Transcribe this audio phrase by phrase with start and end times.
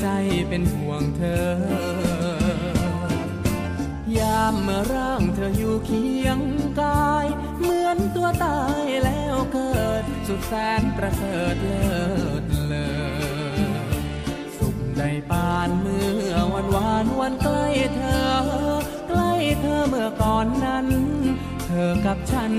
[0.00, 0.08] ใจ
[0.48, 1.48] เป็นห่วงเธอ
[4.18, 6.40] ยามเมื่อร่างเธออยู่เคียง
[6.80, 7.26] กาย
[7.58, 11.88] เหมือนตัวตายแล้วเกิด สุดแสนประเสริฐเลิ
[12.42, 12.90] ศเลอ
[14.56, 17.66] สุขได้ปานเมื่อวันวานวันใกล้
[17.96, 18.28] เธอ
[19.08, 20.86] ใกล้เธอเมื่อก่อนนั้น
[21.66, 22.52] เธอกับฉัน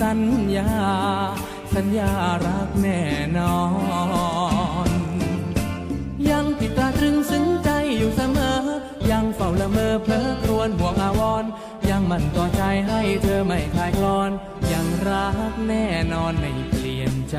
[0.00, 0.20] สัญ
[0.56, 0.72] ญา
[1.74, 2.12] สัญญา
[2.46, 3.02] รักแน่
[3.38, 3.58] นอ
[4.34, 4.35] น
[8.16, 8.58] เสมอ
[9.10, 11.50] ยังเฝ้าละเมอเพลอครวญห่วงอาวรณ์
[11.90, 14.30] ยังมันต่อใจให้เธอไม่คลายคลอน
[14.72, 17.36] ยังรักแน่นอนไม่เปลี่ยนใจ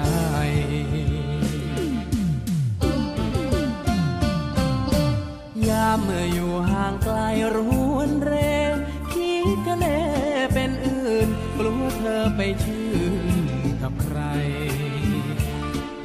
[5.67, 7.17] ยามเมื่ออยู่ห่างไกล
[7.56, 7.58] ร
[7.94, 8.34] วนเร
[9.14, 10.00] คิดกันแน่
[10.53, 13.16] เป็นอื่นกลัวเธอไปชื่น
[13.81, 14.19] กับใคร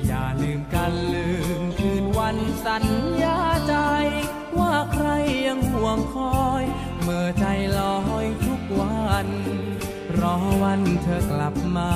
[0.06, 1.28] อย่าลืมกันลื
[1.60, 2.84] มคืนวันสัญ
[3.21, 3.21] ญา
[10.62, 11.90] วันเธอกลับมา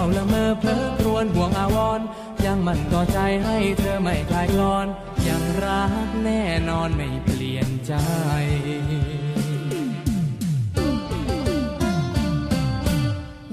[0.00, 2.00] ฝ้าละเมอเพลอครวญห่วงอาวร
[2.44, 4.86] ยังมันต่อใจให้เธอไม่คลายคลอน
[5.28, 7.94] ยังรักแน่นอนไม่เปลี่ยนใจ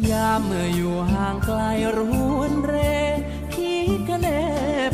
[0.10, 1.60] ยามเมื่ออยู่ห่างไกล
[1.98, 2.00] ร
[2.38, 2.76] วนเร
[3.56, 4.42] คิดกันแน่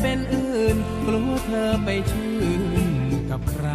[0.01, 0.75] เป็นอื่น
[1.05, 2.63] กลัวเธอไปชื่น
[3.29, 3.67] กับใคร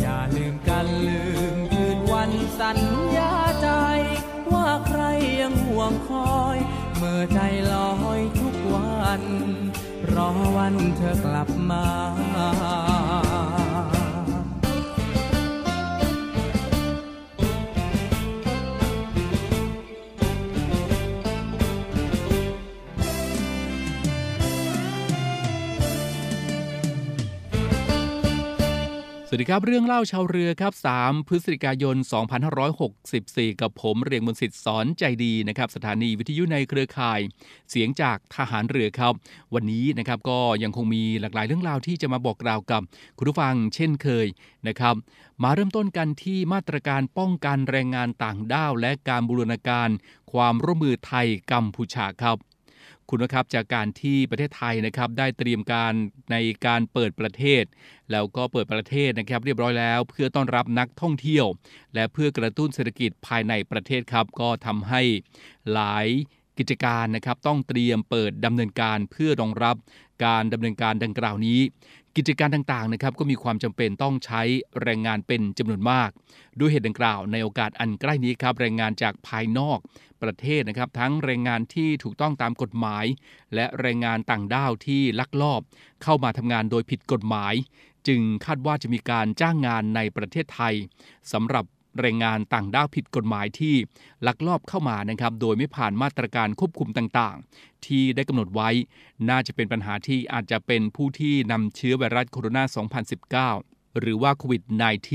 [0.00, 1.22] อย่าลืมกันลื
[1.54, 2.78] มคืนวันสัญ
[3.18, 3.43] ญา
[5.84, 6.58] วงคอย
[6.96, 7.38] เมื่อใจ
[7.72, 9.22] ลอยทุกวัน
[10.14, 11.84] รอวันเธอกลับมา
[29.34, 31.96] วัสดีครับเรื่องเล่าชาวเรือครับ 3 พฤศจิกายน
[32.78, 37.20] 2564 กับผมเรียงมนสิทธิ์สอนใจดีนะครับ สถานีวิทยุในเครือข่าย
[37.70, 39.12] เสียงจากทหารเรือครับ
[39.54, 42.82] วันนี้นะครับก็ยังคงมีหลากหลายเรื่องราวที่จะมาบอกกล่าวกับ
[43.18, 44.26] คุณผู้ฟังเช่นเคย
[44.68, 44.94] นะครับ
[45.42, 49.88] มาเริ่มต้นกันที่มาตรการป้องกันแรงงานต่างด้าว และการบูรณาการ
[50.32, 52.36] ความร่วมมือไทยกัมพูชาครับ
[53.08, 55.92] คุณนะครับจากการที่ประเทศไทยนะครับได้เตรียมการ
[56.32, 57.64] ในการเปิดประเทศ
[58.12, 61.46] แล้วก็เปิดประเทศนะครับ เรียบร้อยแล้ว เพื่อต้อนรับนักท่องเที่ยว
[61.94, 65.02] และเพื่อกระตุ้นเศรษฐกิจภายในประเทศครับ ก็ทำให้
[65.72, 66.06] หลาย
[66.58, 69.76] กิจการนะครับต้องเตรียมเปิดดำเนินการเพื่อรองรับ
[70.24, 71.60] การดำเนินการดังกล่าวนี้
[72.16, 74.42] กิจการต่างๆนะครับก็มีความจำเป็นต้องใช้
[74.82, 76.10] แรงงานเป็นจำนวนมาก
[76.58, 79.78] ด้วยเหตุดังกล่าวในโอกาสอันใกล้นี้ครับแรงงานจากภายนอก
[80.22, 83.04] ประเทศนะครับ ทั้งแรงงานที่ถูกต้องตามกฎหมาย
[83.54, 85.60] และแรงงานต่างด้าวที่ลักลอบ
[86.02, 87.54] เข้ามาทำงานโดยผิดกฎหมาย
[88.08, 90.74] จึงคาดว่าจะมีการจ้างงานในประเทศไทย
[91.32, 91.64] สำหรับ
[92.00, 93.74] แรงงานต่างด้าวผิดกฎหมายที่
[94.26, 98.70] ลักลอบเข้ามานะครับ โดยไม่ผ่านมาตรการควบคุมต่างๆ ที่ได้กำหนดไว้
[99.30, 104.62] น่าจะเป็นปัญหาที่อาจจะเป็นผู้ที่นำเชื้อไวรัสโคโรนา 2019 หรือว่าโควิด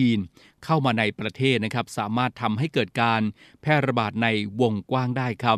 [0.06, 3.22] -19 เข้ามาในประเทศนะครับ สามารถทำให้เกิดการ
[3.62, 4.28] แพร่ระบาดใน
[4.62, 5.58] วงกว้างได้ครับ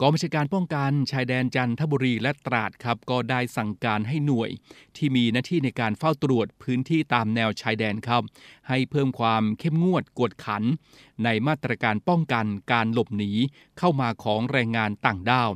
[0.00, 4.50] กองบัญชาการป้องกันชายแดนจันทบุรีและตราดครับ ก็ได้สั่งการให้หน่วย
[4.96, 8.22] ที่มีหน้าที่ในการเฝ้าตรวจพื้นที่ตามแนวชายแดนครับ
[8.68, 10.62] ให้เพิ่มความเข้มงวดกวดขัน
[11.24, 13.32] ในมาตรการป้องกันการหลบหนี
[13.78, 15.50] เข้ามาของแรงงานต่างด้าว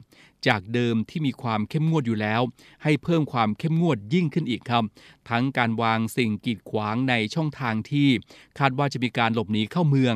[0.48, 2.42] จากเดิมที่มีความเข้มงวดอยู่แล้ว
[2.82, 4.84] ให้เพิ่มความเข้มงวดยิ่งขึ้นอีกครับ
[5.30, 8.08] ทั้งการวางสิ่งกีดขวางในช่องทางที่
[8.58, 10.14] คาดว่าจะมีการหลบหนีเข้าเมือง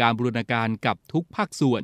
[0.00, 1.82] การบูรณาการกับทุกภาคส่วน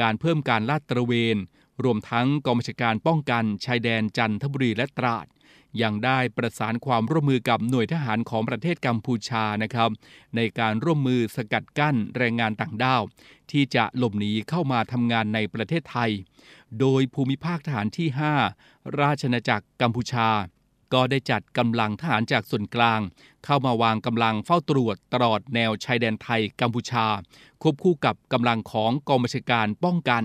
[0.00, 1.36] การเพิ่มการลาดตระเวน
[1.84, 5.26] รวมทั้งกองบัญชาการป้องกันชายแดนจันทบุรีและตราด
[5.82, 9.90] ยังได้ประสานความร่วมมือกับหน่วยทหารของประเทศกัมพูชานะครับ
[10.36, 13.02] ในการร่วมมือสกัดกั้นแรงงานต่างด้าว
[13.50, 16.10] ที่จะหลบหนีเข้ามาทำงานในประเทศไทย
[16.80, 18.08] โดยภูมิภาคทหารที่
[18.54, 20.28] 5 ราชนาจักรกัมพูชา
[20.94, 23.00] ก็ได้จัดกำลังทหารจากส่วนกลาง
[23.44, 27.06] เข้ามาวางกำลังเฝ้าตรวจตลอดแนวชายแดนไทยกัมพูชา
[27.62, 30.22] ควบคู่กับกำลังของกองบัญชาการป้องกัน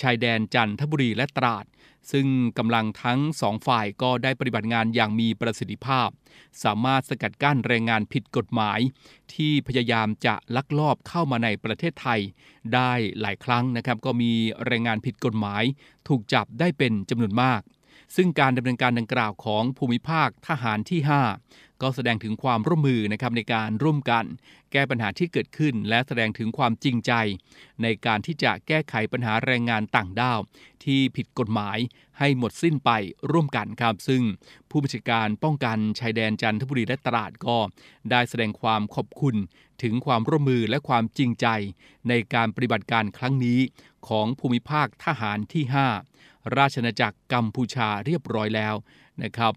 [0.00, 1.64] ชายแดนจันทบุรีและตราด
[2.12, 2.26] ซึ่ง
[2.58, 6.08] กำลังทั้งสองฝ่ายก็ได้ปฏิบัติงานอย่างมีประสิทธิภาพ
[6.64, 8.80] สามารถสกัดกั้นแรงงานผิดกฎหมาย
[9.34, 12.20] ที่พยายามจะลักลอบเข้ามาในประเทศไทย
[12.74, 14.32] ได้หลายครั้งนะครับ ก็มี
[14.66, 15.62] แรงงานผิดกฎหมาย
[16.08, 17.60] ถูกจับได้เป็นจำนวนมาก
[18.16, 21.00] ซึ่งการดำเนินการดังกล่าวของภูมิภาคทหารที่
[21.40, 24.24] 5 ก็แสดงถึงความร่วมมือนะครับในการร่วมกัน
[24.72, 27.12] แก้ปัญหาที่เกิดขึ้น และแสดงถึงความจริงใจ
[27.82, 30.40] ในการที่จะแก้ไขปัญหาแรงงานต่างด้าว
[30.84, 31.78] ที่ผิดกฎหมาย
[32.18, 32.90] ให้หมดสิ้นไป
[33.30, 34.22] ร่วมกันครับ ซึ่ง
[34.70, 37.58] ผู้บัญชาการป้องกันชายแดนจันทบุรีและตราดก็
[38.10, 39.36] ได้แสดงความขอบคุณ
[39.82, 41.46] ถึงความร่วมมือและความจริงใจ
[42.08, 43.60] ในการปฏิบัติการครั้งนี้
[44.08, 45.64] ของภูมิภาคทหารที่
[45.96, 46.15] 5
[46.56, 48.74] ราชนาจักรกัมพูชาเรียบร้อยแล้ว
[49.22, 49.52] นะครับ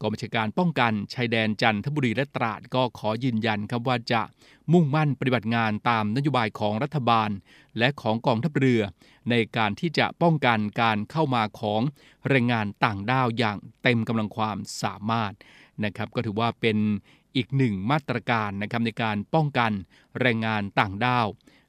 [0.00, 4.22] กองบัญชาการป้องกันชายแดนจันทบุรีและตราดก็ขอยืนยันครับว่าจะ
[4.72, 7.30] มุ่งมั่นปฏิบัติงานตามนโยบายของรัฐบาล
[7.78, 8.82] และของกองทัพเรือ
[9.30, 11.80] ในการที่จะป้องกันการเข้ามาของ
[12.28, 15.32] แรงงานต่างด้าวอย่างเต็มกำลังความสามารถ
[15.84, 16.78] นะครับ ก็ถือว่าเป็น
[17.36, 19.72] อีกหนึ่งมาตรการนะครับในการป้องกัน
[20.20, 21.26] แรงงานต่างด้าว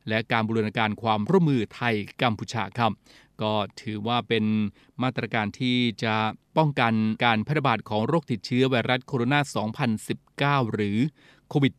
[0.09, 2.91] และการบูรณาการความร่วมมือไทยกัมพูชาครับ
[3.41, 4.45] ก็ถือว่าเป็น
[5.03, 6.15] มาตรการที่จะ
[6.57, 6.93] ป้องกัน
[7.23, 10.97] การแพร่ระบาดของโรคติดเชื้อไวรัสโคโรนา 2019 หรือ
[11.49, 11.73] โควิด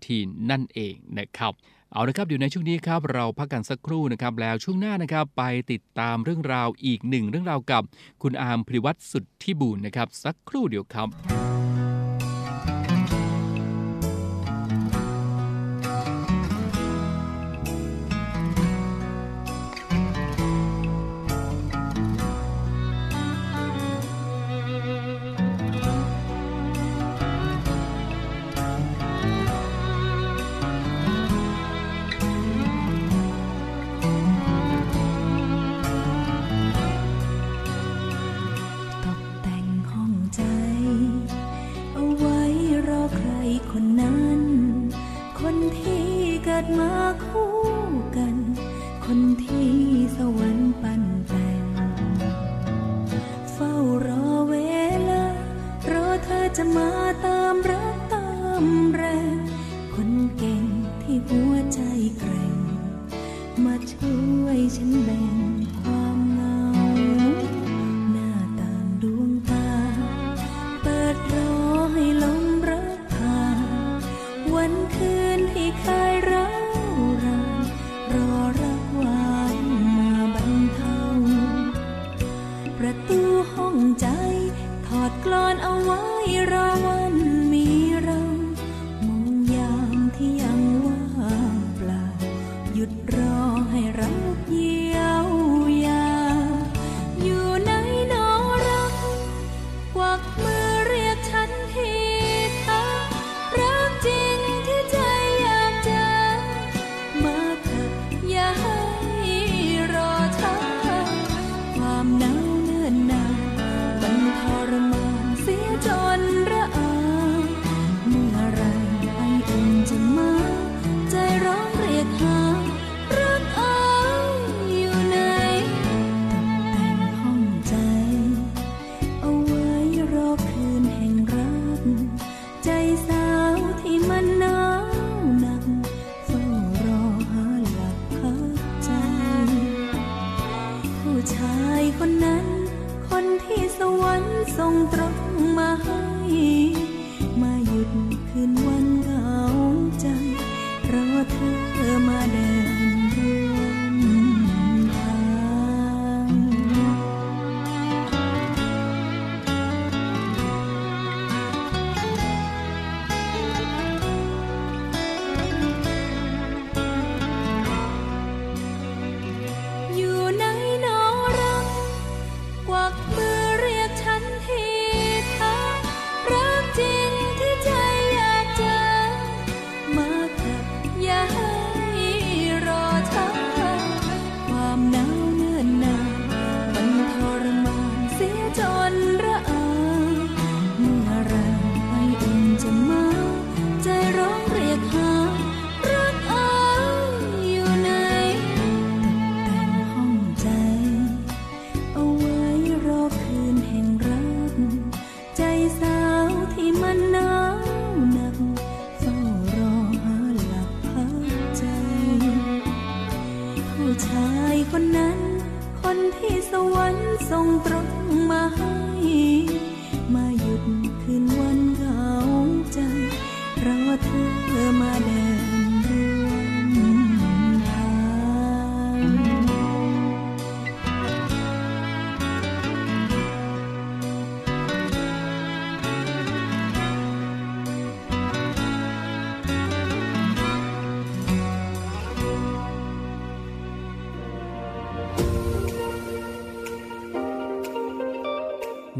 [0.00, 1.52] -19 นั่นเองนะครับ
[1.92, 5.42] เอาละครับอยู่ในช่วงนี้ครับเราพักกันสักครู่นะครับแล้วช่วงหน้านะครับไป
[5.72, 7.82] ติดตามเรื่องราวอีกหนึ่งเรื่องราวกับ
[8.22, 11.08] คุณอาร์มพิวัตรสุดที่บูรณ์นะครับสักครู่เดียวครับ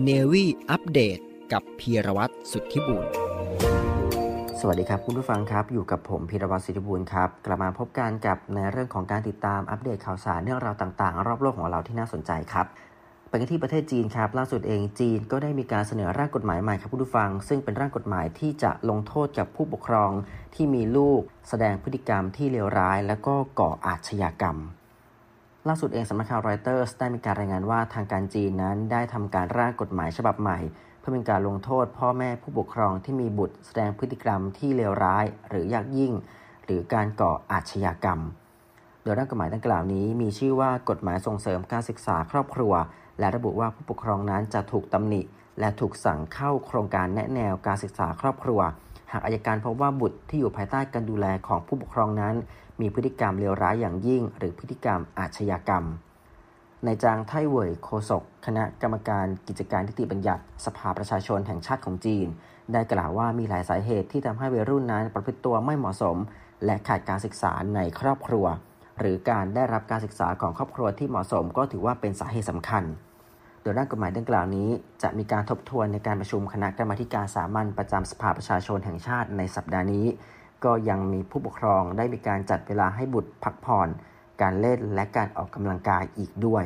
[0.04, 1.18] เนวี่อัปเดต
[1.52, 3.04] กับพีรวัตรสุทธิบุญ
[4.61, 12.66] สวัสดีครับคุณผู้ฟังครับ อยู่กับผมพีรวัตรสุทธิบุญครับ กลับมาพบกันกับในเรื่องของการติดตามอัปเดตข่าวสารเรื่องราวต่างๆ รอบโลกของเราที่น่าสนใจครับ
[13.28, 20.11] ไปกันที่ประเทศจีนครับ ล่าสุดเองจีนก็ได้มีการเสนอร่างกฎหมายใหม่ครับผู้ฟัง ซึ่งเป็นร่างกฎหมายที่จะลงโทษกับผู้ปกครอง
[20.54, 24.59] ที่มีลูก แสดงพฤติกรรมที่เลวร้าย และก็ก่ออาชญากรรม
[25.69, 30.59] ล่าสุดเองสำนักข่าวรอยเตอร์สได้มีการรายงานว่าทางการจีนนั้นได้ทำการร่างกฎหมายฉบับใหม่
[30.99, 36.12] เพื่อเป็นการลงโทษพ่อแม่ผู้ปกครองที่มีบุตรแสดงพฤติกรรมที่เลวร้าย หรือยากยิ่ง
[36.64, 38.21] หรือการก่ออาชญากรรม
[39.02, 42.73] โดยร่างกฎหมายดังกล่าวนี้มีชื่อว่ากฎหมายส่งเสริมการศึกษาครอบครัว
[43.19, 45.21] และระบุว่าผู้ปกครองนั้นจะถูกตำหนิ
[45.61, 48.61] และถูกสั่งเข้าโครงการแนะแนวการศึกษาครอบครัว
[49.12, 52.35] หากอายการพบว่าบุตรที่อยู่ภายใต้การดูแลของผู้ปกครองนั้น
[52.83, 55.85] มีพฤติกรรมเลวร้ายอย่างยิ่ง หรือพฤติกรรมอาชญากรรม
[56.85, 62.27] ในจางไทเว่ยโคศก คณะกรรมการกิจการทิฏฐิบัญญัติ สภาประชาชนแห่งชาติของจีน
[62.73, 66.17] ได้กล่าวว่ามีหลายสาเหตุที่ทำให้วัยรุ่นนั้นประพฤติตัวไม่เหมาะสม
[66.65, 68.47] และขาดการศึกษาในครอบครัว
[68.99, 72.85] หรือการได้รับการศึกษาของครอบครัวที่เหมาะสม ก็ถือว่าเป็นสาเหตุสำคัญ
[73.62, 74.69] โดยร่างกฎหมายดังกล่าวนี้
[75.03, 80.07] จะมีการทบทวนในการประชุมคณะกรรมาการสามัญประจำสภาประชาชนแห่งชาติในสัปดาห์นี้
[80.64, 83.88] ก็ยังมีผู้ปกครองได้มีการจัดเวลาให้บุตรพักผ่อน
[84.42, 86.64] การเล่นและการออกกำลังกายอีกด้วย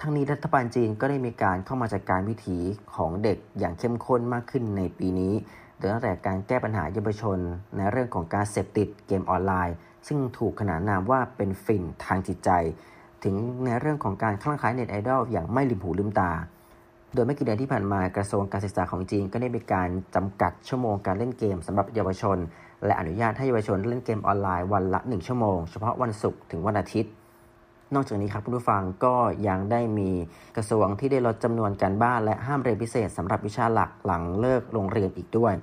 [0.00, 2.58] ทั้งนี้รัฐบาลจีนก็ได้มีการเข้ามาจัดการวิถี
[2.94, 5.34] ของเด็กอย่างเข้มข้นมากขึ้นในปีนี้
[5.78, 7.38] โดยตั้งแต่การแก้ปัญหาเยาวชน
[7.76, 9.76] ในเรื่องของการเสพติดเกมออนไลน์
[10.06, 12.50] ซึ่งถูกขนานนามว่าเป็นฝิ่นทางจิตใจ
[13.24, 16.30] ถึงในเรื่องของการคลั่งไคล้เน็ตไอดอลอย่างไม่ลืมหูลืมตา
[17.14, 22.38] โดยไม่กี่เดือนที่ผ่านมากระทรวงการศึกษาของจีนก็ได้มีการจำกัดชั่วโมงการเล่นเกมสำหรับเยาวชน
[22.86, 27.12] และอนุญาตให้เยาวชนเล่นเกมออนไลน์วันละ 1 ชั่วโมง เฉพาะวันศุกร์ถึงวันอาทิตย์
[27.94, 29.14] นอกจากนี้ครับผู้ฟังก็
[29.48, 30.10] ยังได้มี
[30.56, 35.54] กระทรวงที่ได้ลดจำนวนการบ้านและห้ามเรียนพิเศษสำหรับวิชาหลักหลังเลิกโรงเรียนอีกด้วย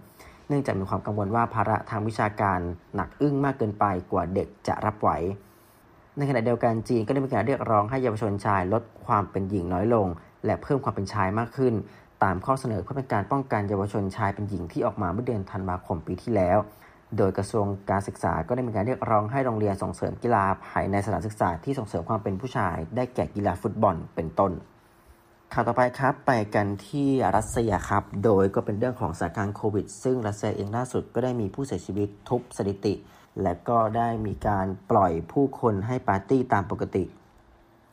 [0.47, 2.59] เนื่องจากมีความกังวลว่าภาระทางวิชาการ
[2.95, 5.09] หนักอึ้งมากเกินไปกว่าเด็กจะรับไหว
[6.17, 10.07] ในขณะเดียวกันจีนก็ได้มีการเรียกร้องให้เยาวชนชายลดความเป็นหญิงน้อยลง
[10.45, 11.73] และเพิ่มความเป็นชายมากขึ้น
[12.23, 16.57] ตามข้อเสนอเพื่อเป็นการป้องกันเยาวชนชายเป็นหญิงที่ออกมาเมื่อเดือนธันวาคมปีที่แล้ว
[17.17, 24.51] โดยกระทรวงการศึกษาก็ได้มีการเรียกร้องให้โรงเรียนส่งเสริมกีฬาภายในสถานศึกษาที่ส่งเสริมความเป็นผู้ชาย ได้แก่กีฬาฟุตบอลเป็นต้น
[25.53, 32.93] ข่าวต่อไปครับไปกันที่รัสเซียครับ โดยก็เป็นเรื่องของสถานการณ์โควิด ซึ่งรัสเซียเองล่าสุดก็ได้มีผู้เสียชีวิตทุบสถิติ
[33.41, 37.03] และก็ได้มีการปล่อยผู้คนให้ปาร์ตี้ตามปกติ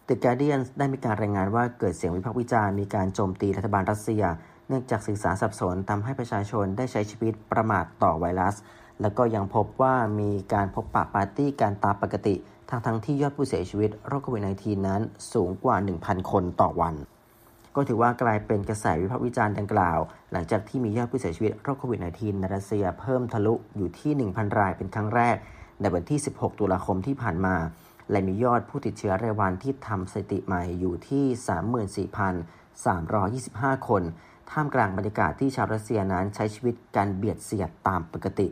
[0.08, 4.22] The Guardian ได้มีการรายงานว่าเกิดเสียงวิพากษ์วิจารณ์มีการโจมตีรัฐบาลรัสเซีย
[4.68, 8.54] เนื่องจากสื่อสารสับสนทำให้ประชาชนได้ใช้ชีวิตประมาทต่อไวรัส
[9.00, 12.35] แล้วก็ยังพบว่ามีการพบปะปาร์ตี้การตามปกติ
[12.71, 15.00] ทั้งทั้งที่ยอดผู้เสียชีวิตโรคโควิด -19 นั้น
[15.33, 16.95] สูงกว่า 1,000 คนต่อวัน
[17.76, 19.99] ก็ถือว่ากลายเป็นกระแสวิพากษ์วิจารณ์ดังกล่าว
[20.33, 25.37] หลังจากที่มียอดผู้เสียชีวิตโรคโควิด -19 ในรัสเซียเพิ่มทะลุอยู่ที่ 1,000 รายเป็นครั้งแรก
[25.80, 27.57] ในวันที่ 16 ตุลาคมที่ผ่านมา
[28.11, 31.25] และมียอดผู้ติดเชื้อรายวันที่ทำสถิติใหม่อยู่ที่
[33.76, 34.02] 34,325 คน
[34.50, 38.49] ท่ามกลางบรรยากาศที่ชาวรัสเซียนั้นใช้ชีวิตการเบียดเสียดตามปกติ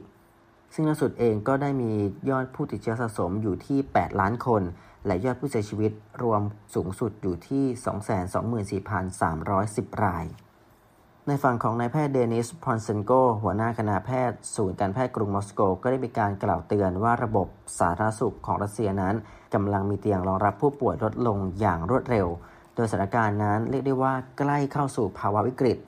[0.74, 1.90] ซึ่งล่าสุดเองก็ได้มี
[2.30, 4.62] ยอดผู้ติดเชื้อสะสมอยู่ที่ 8 ล้านคน
[5.06, 6.42] และยอดผู้เสียชีวิตรวม
[6.74, 7.64] สูงสุดอยู่ที่
[8.82, 10.24] 224,310 ราย
[11.26, 13.10] ในฝั่งของนายแพทย์เดนิส พอนเซนโก
[13.42, 17.46] หัวหน้าคณะแพทย์ ศูนย์การแพทย์กรุงมอสโก ก็ได้มีการกล่าวเตือนว่าระบบ
[17.78, 19.14] สาธารณสุขของรัสเซียนั้น
[19.54, 22.26] กำลังมีเตียงรองรับผู้ป่วยลดลงอย่างรวดเร็ว
[22.74, 25.78] โดยสถานการณ์นั้นเรียกได้ว่าใกล้เข้าสู่ภาวะวิกฤต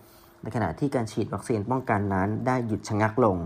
[0.43, 3.37] ในขณะที่การฉีดวัคซีนป้องกันนั้นได้หยุดชะงักลง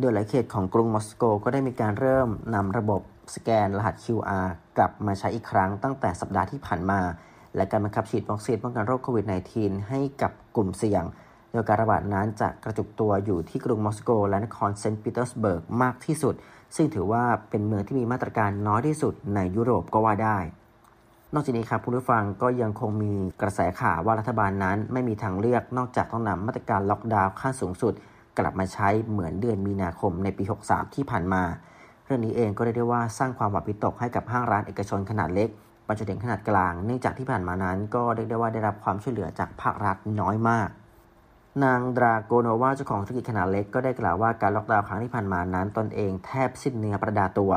[0.00, 3.02] โดยหลายเขตของกรุงมอสโกก็ได้มีการเริ่มนำระบบ
[3.34, 7.00] สแกนรหัส QR กลับมาใช้อีกครั้งตั้งแต่สัปดาห์ที่ผ่านมา
[7.56, 9.26] และการบังคับฉีดวัคซีนป้องกันโรคโควิด
[9.56, 11.04] -19 ให้กับกลุ่มเสี่ยง
[11.52, 16.34] โดยการระบาดนั้นจะกระจุกตัวอยู่ที่กรุงมอสโก และนครเซนต์ปีเตอร์สเบิร์กมากที่สุด
[16.76, 20.38] ซึ่งถือว่าเป็นเมืองที่มีมาตรการน้อยที่สุดในยุโรปก็ว่าได้
[21.34, 23.12] นอกจากนี้ครับคุณผู้ฟังก็ยังคงมี
[23.42, 27.94] กระแสข่าวว่ารัฐบาลนั้นไม่มีทางเลือกนอกจากต้องนำมาตรการล็อกดาวน์ขั้นสูงสุด
[28.38, 31.42] กลับมาใช้เหมือนเดือนมีนาคมในปี 63 ที่ผ่านมา
[32.04, 35.48] เรื่องนี้เองก็ได้ได้ว่าสร้างความหวาดวิตกให้กับห้างร้านเอกชนขนาดเล็ก
[35.88, 40.68] ปัจจุบันขนาดกลาง เนื่องจากที่ผ่านมานั้นก็เรียกได้ว่าได้รับความช่วยเหลือจากภาครัฐน้อยมาก
[41.64, 47.52] นางดราโกโนวาเจ้าของธุรกิจขนาดเล็กก็ได้กล่าวว่าการล็อกดาวน์ครั้งที่ผ่านมานั้นตนเองแทบสิ้นเนื้อประดาตัว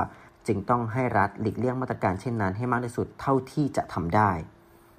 [0.48, 4.32] จึงต้องให้รัฐหลีกเลี่ยงมาตรการเช่นนั้นให้มากที่สุดเท่าที่จะทำได้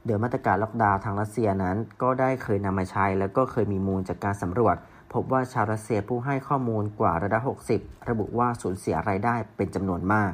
[0.06, 4.76] โดยมาตรการล็อกดาวน์ทางรัสเซียนั้น ก็ได้เคยนำมาใช้ แล้วก็เคยมีมูลจากการสำรวจ
[5.14, 7.42] พบว่าชาวรัสเซียผู้ให้ข้อมูลกว่าระดับ
[7.72, 10.32] 60 ระบุว่าสูญเสียรายได้เป็นจำนวนมาก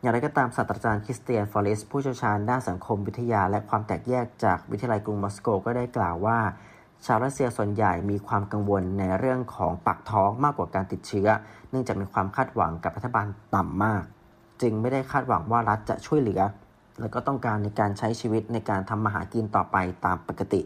[0.00, 6.38] อย่างไรก็ตามศาสตราจารย์คริสเตียนฟอเรสผู้เชี่ยวชาญด้านสังคมวิทยาและความแตกแยกจากวิทยาลัยกรุงมอสโกก็ได้กล่าวว่า
[7.06, 11.28] ชาวรัสเซียส่วนใหญ่มีความกังวลในเรื่องของปากท้องมากกว่าการติดเชื้อ
[11.70, 14.02] เนื่องจากมีความคาดหวังกับรัฐบาลต่ำมาก
[14.62, 16.40] จึงไม่ได้คาดหวังว่ารัฐจะช่วยเหลือ
[17.00, 20.60] และก็ต้องการในการใช้ชีวิตในการทำมาหากินต่อไปตามปกติ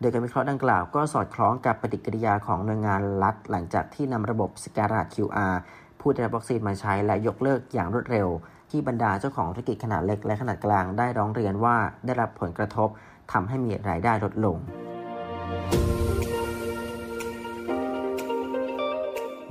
[0.00, 5.54] โดยการวิเคราะห์ดังกล่าวก็สอดคล้องกับปฏิกิริยาของหน่วยงานรัฐ หลังจากที่นำระบบสแกนรหัส QR
[6.00, 8.28] ผู้ได้รับวัคซีนมาใช้และยกเลิกอย่างรวดเร็ว
[8.70, 11.76] ที่บรรดาเจ้าของธุรกิจขนาดเล็กและขนาดกลางได้ร้องเรียนว่า
[12.06, 12.88] ได้รับผลกระทบ
[13.32, 14.56] ทำให้มีรายได้ลดลง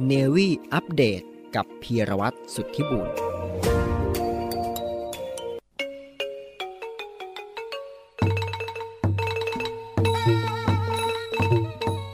[0.05, 1.21] เนวี่อัปเดต
[1.55, 3.07] กับพีรวัตรสุทธิบุญ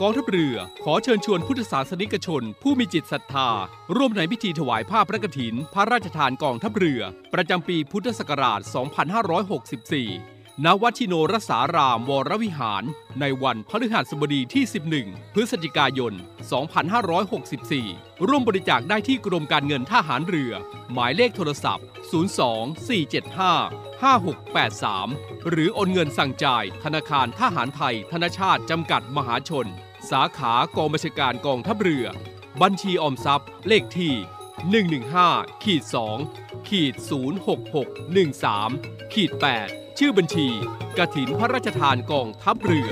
[0.10, 3.50] องทัพเรือ ขอเชิญชวนพุทธศาสนิกชน ผู้มีจิตศรัทธา
[3.96, 7.02] ร่วมในพิธีถวายผ้าพระกฐิน พระราชทานกองทัพเรือ
[7.34, 8.60] ประจำปีพุทธศักราช
[10.02, 12.84] 2564 ณ วัดชิโนรสาราม วรวิหาร
[13.20, 14.64] ในวันพฤหัสบดีที่
[15.00, 16.14] 11 พฤศจิกายน
[17.40, 20.54] 2564 ร่วมบริจาคได้ที่กรมการเงินทหารเรือ
[20.94, 21.86] หมายเลขโทรศัพท์
[22.42, 29.68] 02 475 5683 หรือโอนเงินสั่งจ่ายธนาคารทหารไทย ธนชาติ จำกัดมหาชน
[30.12, 32.06] สาขากองบัญชาการกองทัพเรือ
[32.62, 34.14] บัญชีออมทรัพย์ เลขที่
[35.08, 35.84] 115ขีด
[36.26, 36.94] 2ขีด
[37.84, 39.32] 06613ขีด
[39.66, 40.48] 8ชื่อบัญชี
[40.98, 42.92] กระถินพระราชทานกองทัพเรือ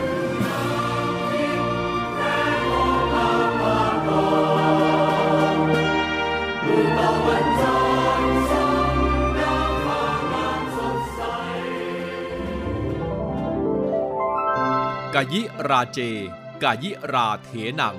[15.33, 15.99] ยิราเจ
[16.63, 17.49] กายิราเถ
[17.81, 17.95] นัง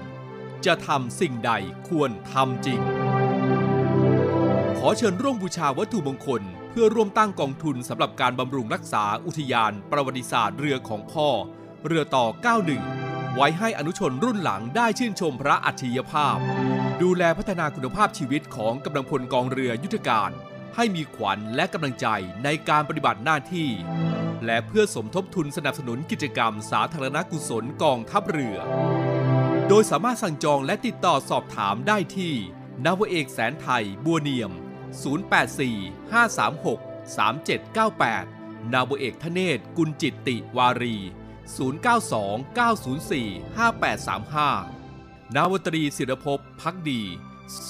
[0.67, 1.53] จะทำสิ่งใด
[1.89, 2.81] ควรทำจริง
[4.79, 11.29] ขอเชิญร่วมบูชาวัตถุมงคล เพื่อร่วมตั้งกองทุนสำหรับการบำรุงรักษาอุทยานประวัติศาสตร์เรือของพ่อ
[11.87, 12.27] เรือต่อ
[12.81, 16.37] 91 ไว้ให้อนุชนรุ่นหลังได้ชื่นชมพระอัจฉริยภาพ
[17.03, 20.31] ดูแลพัฒนาคุณภาพชีวิตของกำลังพลกองเรือยุทธการ
[20.77, 22.07] ให้มีขวัญและกำลังใจ
[22.45, 23.69] ในการปฏิบัติหน้าที่
[24.47, 28.59] และเพื่อสมทบทุนสนับสนุนกิจกรรมสาธารณกุศลกองทัพเรือ
[29.69, 32.35] โดยสามารถสั่งจองและติดต่อสอบถามได้ที่
[32.85, 34.53] นาวเอกแสนไทยบัวเนียม
[35.33, 36.79] 084 536
[37.17, 40.97] 3798 นาวเอกทเนศกุลจิตติวารี
[41.77, 43.57] 092 904
[44.67, 47.03] 5835 นาวตรีศิรภพพักดี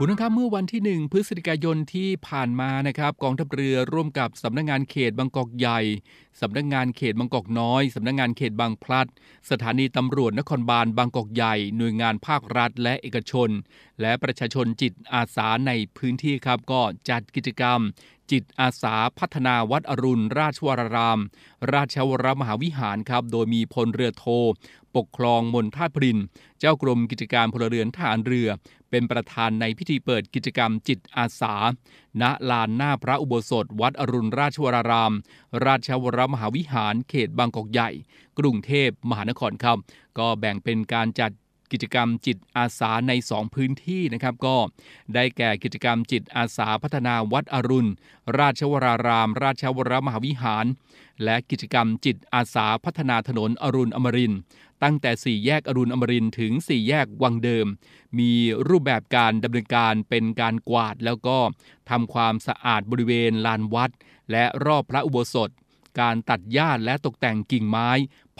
[0.00, 5.80] คุณนะครับเมื่อวันที่ 1 พฤศจิกายนที่ผ่านมานะครับ กองทัพเรือร่วมกับสำนักงงานเขตบางกอกใหญ่
[6.40, 9.08] สำนักงงานเขตบางกอกน้อยสำนักงงานเขตบางพลัด
[9.50, 13.48] สถานีตำรวจนครบาลบางกอกใหญ่ หน่วยงานภาครัฐและเอกชน
[14.00, 16.80] และประชาชนจิตอาสาในพื้นที่ครับก็
[17.10, 17.80] จัดกิจกรรม
[18.30, 21.20] จิตอาสาพัฒนาวัดอรุณ ราชวราราม
[21.72, 24.26] ราชวรมหาวิหารครับ โดยมีพลเรือโท
[24.96, 26.18] ปกครองมนท่าพริน
[26.58, 28.48] เจ้ากรมกิจการพลเรือนทหารเรือ
[28.90, 31.56] เป็นประธานในพิธีเปิดกิจกรรมจิตอาสา
[32.20, 35.12] ณ ลานหน้าพระอุโบสถ วัดอรุณราชวราราม
[35.66, 37.90] ราชวรมหาวิหาร เขตบางกอกใหญ่
[38.38, 39.78] กรุงเทพมหานครครับ
[40.18, 41.30] ก็แบ่งเป็นการจัด
[41.72, 44.56] กิจกรรมจิตอาสาใน 2 พื้นที่นะครับก็
[45.14, 47.90] ได้แก่กิจกรรมจิตอาสาพัฒนาวัดอรุณ
[48.38, 50.66] ราชวราราม ราชวรมหาวิหาร
[51.24, 54.40] และกิจกรรมจิตอาสาพัฒนาถนนอรุณอมรินต์
[54.82, 57.66] ตั้งแต่ 4 แยกอรุณอมรินถึง 4 แยกวังเดิม
[58.18, 58.32] มี
[58.68, 61.38] รูปแบบการดำเนินการเป็นการกวาด แล้วก็
[61.90, 63.90] ทำความสะอาดบริเวณลานวัด
[64.30, 65.50] และรอบพระอุโบสถ
[66.00, 67.90] การตัดหญ้าและตกแต่งกิ่งไม้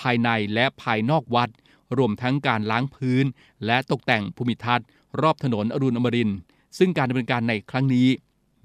[0.01, 1.49] ภายในและภายนอกวัด
[1.97, 3.25] รวมทั้งการล้างพื้น
[3.67, 4.87] และตกแต่งภูมิทัศน์
[5.21, 6.39] รอบถนนอรุณอมรินทร์
[6.79, 8.09] ซึ่งการดำเนินการในครั้งนี้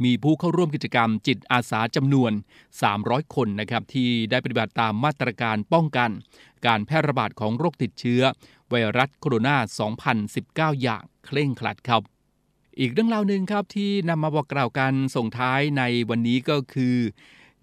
[0.04, 2.32] มีผู้เข้าร่วมกิจกรรมจิตอาสาจำนวน
[2.84, 6.10] 300 คนนะครับที่ได้ปฏิบัติตามมาตรการป้องกัน
[6.66, 8.22] การแพร่ระบาดของโรคติดเชื้อ
[8.70, 9.56] ไวรัสโคโรนา
[10.74, 12.02] 2019 อย่างเคร่งครัดครับ
[12.80, 16.96] อีกเรื่องราวหนึ่งครับที่นำมาบอกกล่าวกันส่งท้ายในวันนี้ก็คือ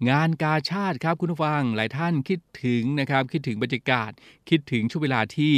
[0.09, 4.11] งานกาชาติครับคุณผู้ฟังหลายท่านคิดถึงนะครับคิดถึงบรรยากาศ
[4.49, 5.53] คิดถึงช่วงเวลาที่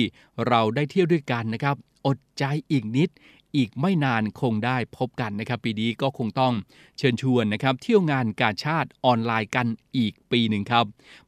[0.48, 1.76] เราได้เที่ยวด้วยกันนะครับ
[2.06, 3.10] อดใจอีกนิด
[3.56, 6.54] อีกไม่นานคงได้พบกันนะครับ ปีนี้ก็คงต้อง
[6.98, 10.86] เชิญชวนนะครับ เที่ยวงานกาชาติออนไลน์กันอีกปีหนึ่งครับ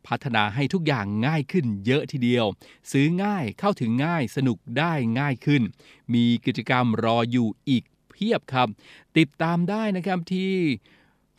[0.08, 2.46] พัฒนาให้ทุกอย่างง่ายขึ้นเยอะทีเดียว
[2.92, 5.62] ซื้อง่ายเข้าถึงง่ายสนุกได้ง่ายขึ้น
[6.14, 8.68] มีกิจกรรมรออยู่อีกเพียบครับ
[9.18, 10.54] ติดตามได้นะครับที่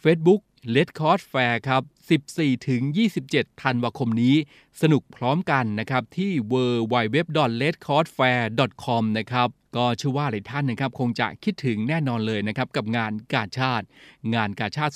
[0.03, 0.41] Facebook
[0.75, 1.83] l e d c o r d Fair ครับ
[2.25, 2.83] 14 ถึง
[3.23, 4.37] 27 ธันวาคมนี้
[4.83, 6.55] สนุกพร้อมกันนะครับ ที่ w
[6.93, 7.17] w w
[7.63, 9.49] l e d c o r d f a i r c o m นะครับ
[9.77, 13.87] ก็เชื่อว่าหลายท่านนะครับ คงจะคิดถึงแน่นอนเลยนะครับ กับงานกาชาติ
[14.35, 14.93] งานกาชาติ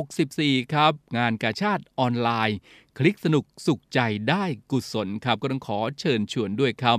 [0.00, 2.58] 2564 ครับ งานกาชาติออนไลน์
[2.98, 6.98] คลิกสนุกสุขใจได้กุศลครับ ก็ต้องขอเชิญชวนด้วยครับ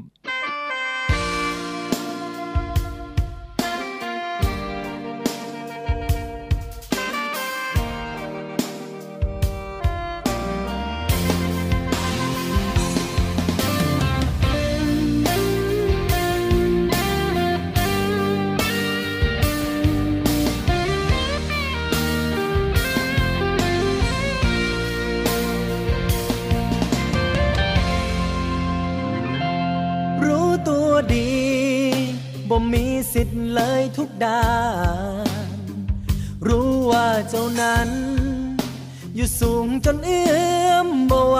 [31.15, 31.29] ดี
[32.49, 34.47] บ่มีสิทธิ์เลยทุกด้า
[35.25, 35.27] น
[36.47, 37.89] รู้ว่าเจ้านั้น
[39.15, 40.29] อยู่สูงจนเอื้
[40.69, 41.39] อมบ่ไหว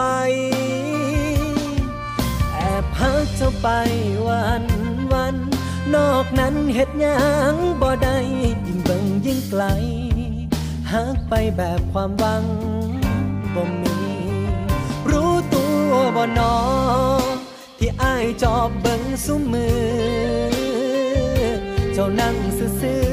[2.56, 3.68] แอบพักเจ้าไป
[4.28, 4.64] วัน
[5.14, 5.36] วัน
[5.96, 9.64] นอกนั้นเฮ็ดยังบ่ได้ยิ่งเบิ่งยิ่งไกล
[10.92, 12.46] หักไปแบบความหวัง
[13.56, 13.98] บ่มี
[15.12, 16.56] รู้ตัวบ่นอ
[18.02, 20.56] อ้ายจอบเบิ่งสุมือ
[21.94, 23.08] เจ้านั่งซื่อ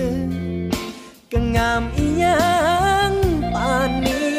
[0.62, 2.42] ๆก็งามอีหยั
[3.10, 3.12] ง
[3.54, 4.32] ป่านนี้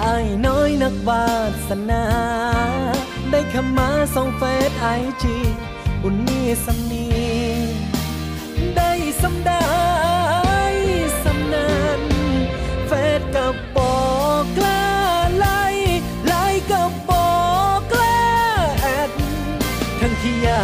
[0.00, 1.26] อ้ายน้อยนักวา
[1.68, 2.04] สนา
[3.30, 4.86] ได้ขมาส่องเฟซไอ
[5.22, 5.36] จี
[6.02, 7.06] บุญนี้สำนี
[8.76, 9.64] ได้สำได้
[11.22, 11.68] สำนั
[12.00, 12.02] น
[12.86, 13.54] เฟซกับ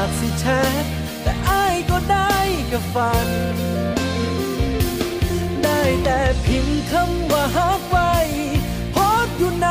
[0.06, 0.46] ากสิแช
[0.82, 0.84] ท
[1.22, 2.34] แต่อ้ายก็ได้
[2.72, 3.28] กับฝัน
[5.62, 8.14] ได้แต่พิมพ์คำว่าฮักไว้
[8.94, 9.68] พสต์อยู่ใน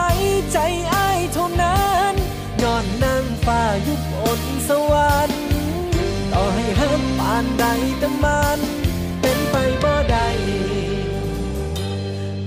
[0.52, 0.58] ใจ
[0.94, 2.14] อ้ายเท่านั้น
[2.62, 5.42] ย้อนนั่งฟ้ายุบอดสวรรค์
[6.34, 7.66] ต่อให้ฮักปานใด
[8.00, 8.60] แต่มัน
[9.22, 10.28] เป็นไปบ่ได้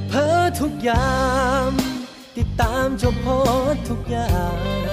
[0.09, 1.19] เพ้อทุกอย่า
[1.67, 1.69] ง
[2.37, 3.27] ติดตามเจ้าพ
[3.71, 4.33] สต์ทุกอย่า
[4.85, 4.88] ง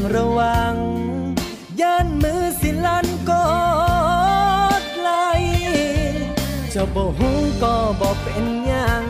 [0.00, 0.74] างระวัง
[1.80, 3.32] ย่านมือสิลันก
[4.80, 5.10] ดไหล
[6.70, 7.30] เจ้าบ่หู
[7.62, 9.04] ก็บ่เป็นหยัง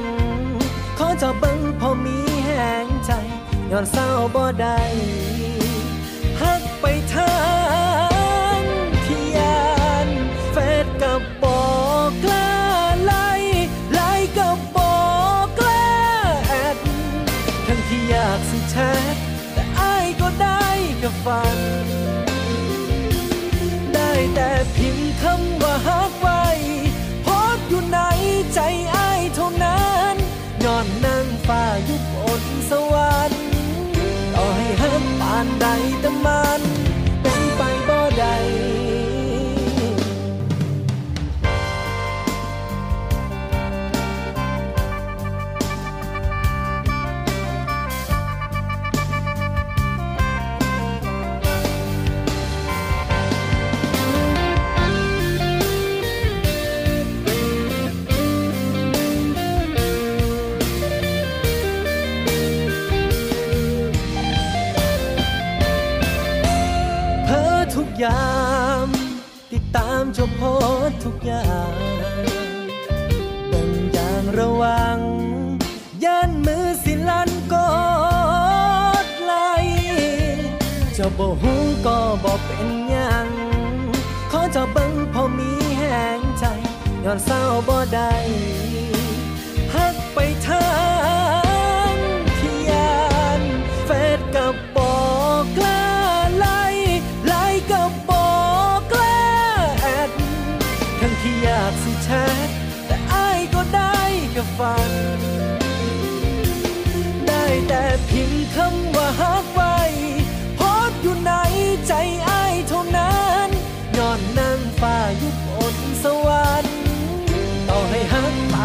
[0.99, 2.51] ขอเจ้าเบิ่งพอมีแห
[2.85, 3.11] งใจ
[3.71, 4.79] ย้อนเศร้าบ่ได้
[21.27, 21.60] กั
[70.19, 70.43] จบโพ
[70.89, 71.73] ดทุกอย่าง
[73.49, 74.99] เบิ่งอย่างระวัง
[76.05, 77.55] ย่านมือสิลันก
[79.05, 79.33] ดไหล
[80.95, 81.53] เจ้าบ่หู
[81.87, 83.27] ก็บ่เป็นหยัง
[84.31, 85.83] ขอเจ้าเบิ่งพอมีแห
[86.19, 86.45] งใจ
[87.05, 88.13] ย้อนเศร้าบ่ได้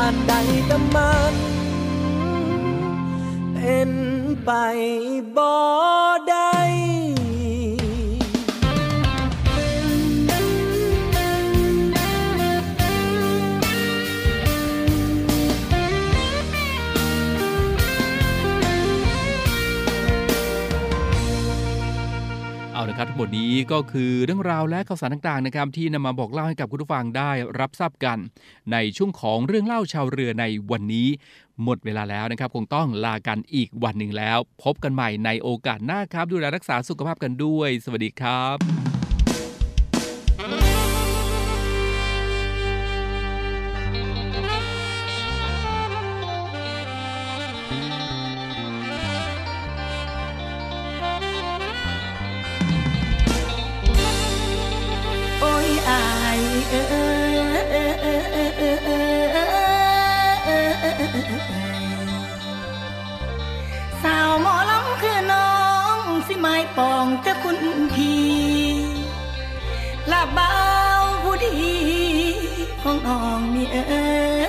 [0.06, 0.34] านใด
[0.68, 1.34] แต่มัน
[3.54, 3.92] เป็น
[4.46, 4.52] ไป
[5.38, 5.50] บ่
[22.96, 28.18] ได้เอาละครับทั้งหมดนี้ก็คือเรื่องราวและข่าวสารต่างๆนะครับที่นำมาบอกเล่าให้กับคุณผู้ฟังได้รับทราบกัน
[28.72, 31.08] ในช่วงของเรื่องเล่าชาวเรือในวันนี้
[31.64, 38.95] หมดเวลาแล้วนะครับ คงต้องลากันอีกวันหนึ่งแล้ว พบกันใหม่ในโอกาสหน้าครับ ดูแลรักษาสุขภาพกันด้วย สวัสดีครับ
[64.04, 65.56] สาวหมอลำคือน้อ
[65.96, 67.60] งสิไม้ปองแต่คุณ
[67.94, 68.26] พี่
[70.12, 70.54] ลาบ่า
[71.02, 71.56] วผู้ดี
[72.82, 74.46] ของน้องนี่เอ้ย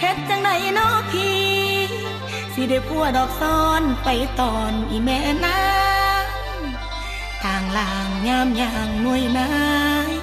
[0.00, 1.40] เฮ็ดจังไดเนาะพี่
[2.52, 4.08] สิได้พัวดอกซ้อนไป
[4.40, 5.87] ตอนอีแม่นางทา
[7.76, 9.50] ลางยามยางหน่วยนา
[10.12, 10.14] ย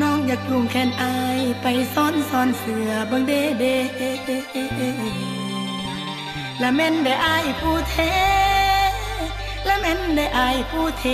[0.00, 3.64] น้องอยากยุ่งแค้นอายไปซ่อนซ่อนเสือเบังเดเด
[6.60, 7.96] และแม่นได้อายผู้เท
[9.66, 11.04] และแม่นได้อายผู้เท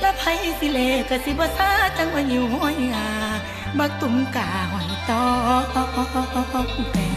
[0.00, 0.22] และไผ
[0.58, 3.08] สิเลก็สิบ่ซาจังว่าอยู่ห้อยงา
[3.78, 5.24] บักตุ่มกาหอยตอ
[5.62, 5.64] ก
[6.92, 7.11] แต่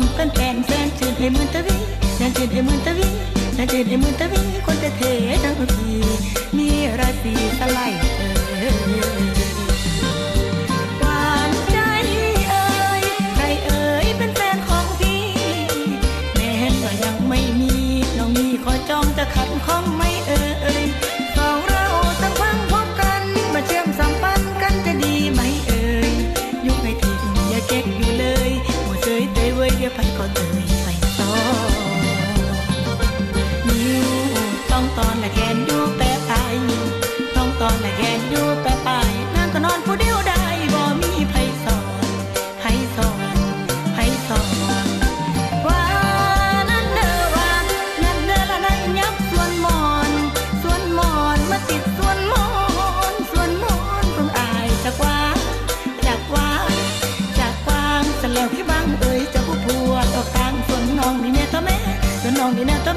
[0.00, 1.76] ม่ได้รวมเป็นแฟนแฟนชื่นให้มันตะวี
[2.16, 3.08] แฟนชื่นให้มันตะวี
[3.54, 5.92] แฟนชื่นให้มันตะวีคนจะเท่ๆทั้งที
[6.56, 8.02] มีราศีสไลด์
[10.98, 11.78] หวานใจ
[12.48, 12.66] เอ่
[13.00, 13.02] ย
[13.34, 15.22] ใครเอ่ยเป็นแฟนของพี่
[16.36, 17.74] แม้ว่ายังไม่มี
[18.18, 20.09] น้องมีขอจองจะขัดข้องไหม่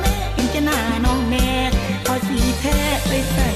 [0.02, 1.48] แม่เห็นจะหน้าน้องแม่
[2.06, 2.78] เอสีแท้
[3.08, 3.50] ไปใส่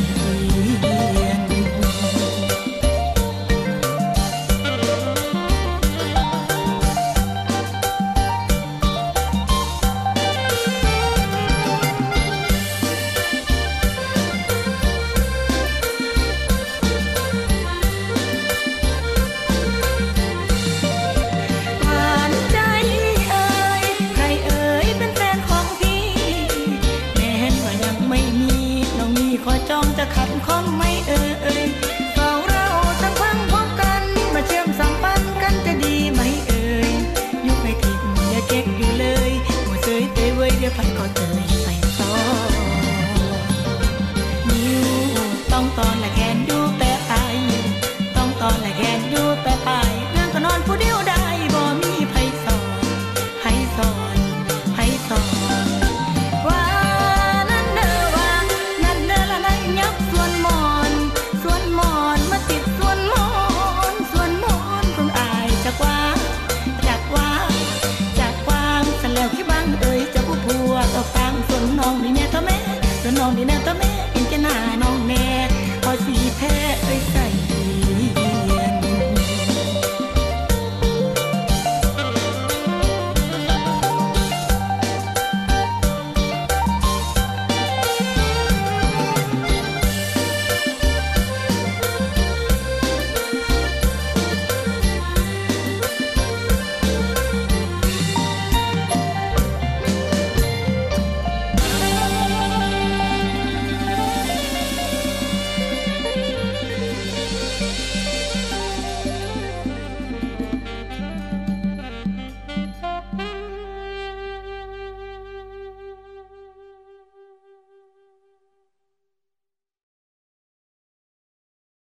[29.77, 30.91] องจะขัดข้องไม่